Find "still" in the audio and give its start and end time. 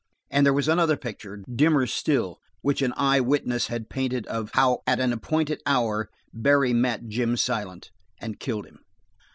1.85-2.39